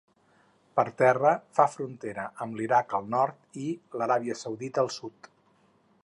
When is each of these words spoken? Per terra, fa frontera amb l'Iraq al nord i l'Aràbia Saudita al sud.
Per 0.77 0.83
terra, 1.01 1.33
fa 1.57 1.65
frontera 1.73 2.23
amb 2.45 2.57
l'Iraq 2.61 2.95
al 2.99 3.11
nord 3.15 3.61
i 3.65 3.69
l'Aràbia 4.01 4.39
Saudita 4.39 4.83
al 4.85 4.89
sud. 4.97 5.29